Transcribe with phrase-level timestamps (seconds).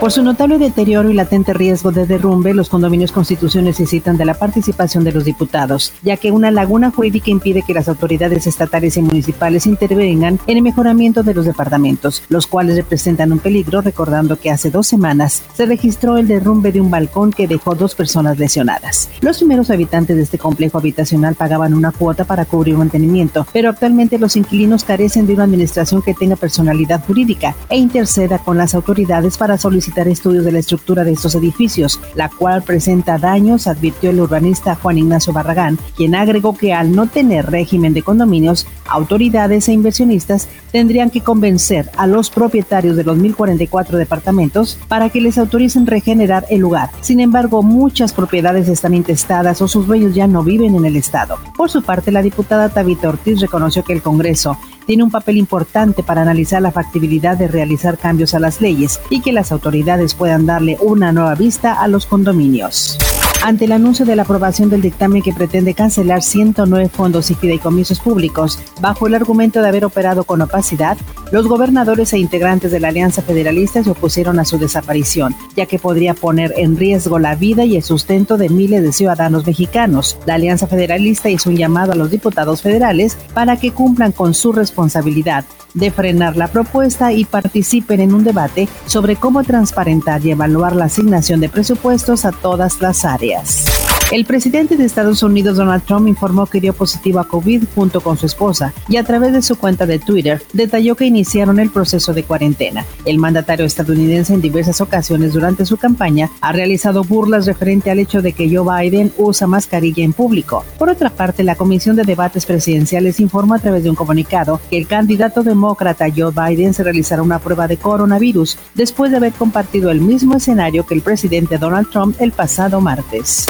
[0.00, 4.34] Por su notable deterioro y latente riesgo de derrumbe, los condominios Constitución necesitan de la
[4.34, 9.02] participación de los diputados, ya que una laguna jurídica impide que las autoridades estatales y
[9.02, 14.50] municipales intervengan en el mejoramiento de los departamentos, los cuales representan un peligro, recordando que
[14.50, 19.08] hace dos semanas se registró el derrumbe de un balcón que dejó dos personas lesionadas.
[19.22, 24.18] Los primeros habitantes de este complejo habitacional pagaban una cuota para cubrir mantenimiento, pero actualmente
[24.18, 29.38] los inquilinos carecen de una administración que tenga personalidad jurídica e interceda con las autoridades
[29.38, 34.20] para solicitar estudios de la estructura de estos edificios, la cual presenta daños, advirtió el
[34.20, 39.72] urbanista Juan Ignacio Barragán, quien agregó que al no tener régimen de condominios, autoridades e
[39.72, 45.86] inversionistas tendrían que convencer a los propietarios de los 1044 departamentos para que les autoricen
[45.86, 46.90] regenerar el lugar.
[47.00, 51.38] Sin embargo, muchas propiedades están intestadas o sus dueños ya no viven en el estado.
[51.56, 56.02] Por su parte, la diputada Tabita Ortiz reconoció que el Congreso tiene un papel importante
[56.02, 60.46] para analizar la factibilidad de realizar cambios a las leyes y que las autoridades puedan
[60.46, 62.98] darle una nueva vista a los condominios
[63.44, 68.00] ante el anuncio de la aprobación del dictamen que pretende cancelar 109 fondos y fideicomisos
[68.00, 70.96] públicos bajo el argumento de haber operado con opacidad,
[71.30, 75.78] los gobernadores e integrantes de la Alianza Federalista se opusieron a su desaparición, ya que
[75.78, 80.16] podría poner en riesgo la vida y el sustento de miles de ciudadanos mexicanos.
[80.24, 84.52] La Alianza Federalista hizo un llamado a los diputados federales para que cumplan con su
[84.52, 90.74] responsabilidad de frenar la propuesta y participen en un debate sobre cómo transparentar y evaluar
[90.74, 93.33] la asignación de presupuestos a todas las áreas.
[93.34, 93.83] Yes.
[94.14, 98.16] El presidente de Estados Unidos, Donald Trump, informó que dio positivo a COVID junto con
[98.16, 102.14] su esposa y a través de su cuenta de Twitter detalló que iniciaron el proceso
[102.14, 102.86] de cuarentena.
[103.04, 108.22] El mandatario estadounidense en diversas ocasiones durante su campaña ha realizado burlas referente al hecho
[108.22, 110.64] de que Joe Biden usa mascarilla en público.
[110.78, 114.78] Por otra parte, la Comisión de Debates Presidenciales informó a través de un comunicado que
[114.78, 119.90] el candidato demócrata Joe Biden se realizará una prueba de coronavirus después de haber compartido
[119.90, 123.48] el mismo escenario que el presidente Donald Trump el pasado martes.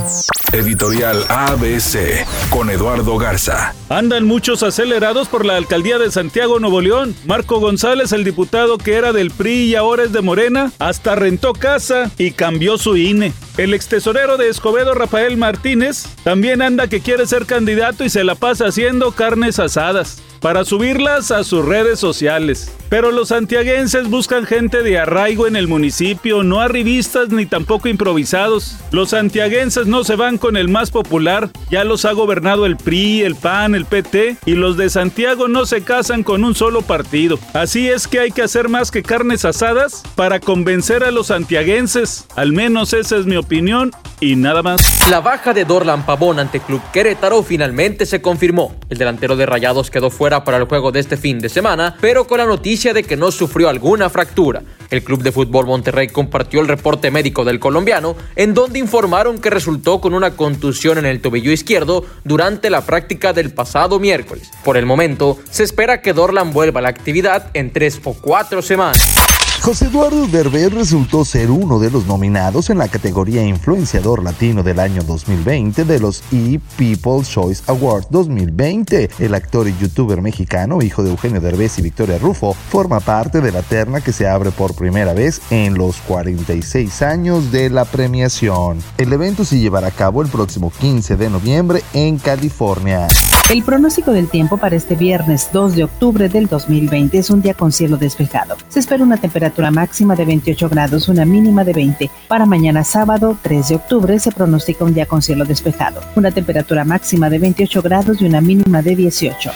[0.54, 3.75] Editorial ABC con Eduardo Garza.
[3.88, 7.16] Andan muchos acelerados por la alcaldía de Santiago, Nuevo León.
[7.26, 11.54] Marco González, el diputado que era del PRI y ahora es de Morena, hasta rentó
[11.54, 13.32] casa y cambió su INE.
[13.56, 18.22] El ex tesorero de Escobedo, Rafael Martínez, también anda que quiere ser candidato y se
[18.22, 22.70] la pasa haciendo carnes asadas para subirlas a sus redes sociales.
[22.88, 28.76] Pero los santiaguenses buscan gente de arraigo en el municipio, no arribistas ni tampoco improvisados.
[28.92, 33.22] Los santiaguenses no se van con el más popular, ya los ha gobernado el PRI,
[33.22, 37.38] el PAN, el PT, y los de Santiago no se casan con un solo partido.
[37.52, 42.26] Así es que hay que hacer más que carnes asadas para convencer a los santiaguenses.
[42.36, 43.90] Al menos esa es mi opinión
[44.20, 45.08] y nada más.
[45.10, 48.74] La baja de Dorlan Pavón ante Club Querétaro finalmente se confirmó.
[48.88, 52.26] El delantero de Rayados quedó fuera para el juego de este fin de semana, pero
[52.26, 54.62] con la noticia de que no sufrió alguna fractura.
[54.90, 59.48] El Club de Fútbol Monterrey compartió el reporte médico del colombiano, en donde informaron que
[59.48, 64.50] resultó con una contusión en el tobillo izquierdo durante la práctica del pasado miércoles.
[64.64, 68.60] Por el momento, se espera que Dorlan vuelva a la actividad en tres o cuatro
[68.60, 69.44] semanas.
[69.64, 74.78] José Eduardo Derbez resultó ser uno de los nominados en la categoría Influenciador Latino del
[74.78, 79.08] año 2020 de los E-People's Choice Awards 2020.
[79.20, 83.52] El actor y youtuber mexicano, hijo de Eugenio Derbez y Victoria Rufo, forma parte de
[83.52, 88.81] la terna que se abre por primera vez en los 46 años de la premiación.
[88.98, 93.08] El evento se llevará a cabo el próximo 15 de noviembre en California.
[93.50, 97.53] El pronóstico del tiempo para este viernes 2 de octubre del 2020 es un día
[97.53, 98.56] con cielo despejado.
[98.69, 102.10] Se espera una temperatura máxima de 28 grados, una mínima de 20.
[102.27, 106.84] Para mañana sábado 3 de octubre se pronostica un día con cielo despejado, una temperatura
[106.84, 109.50] máxima de 28 grados y una mínima de 18.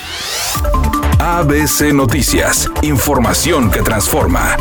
[1.20, 4.56] ABC Noticias, información que transforma.